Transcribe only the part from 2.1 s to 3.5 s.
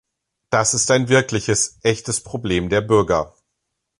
Problem der Bürger.